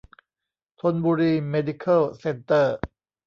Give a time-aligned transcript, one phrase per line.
[0.81, 2.77] ธนบุรี เมดิเคิล เซ็นเตอร์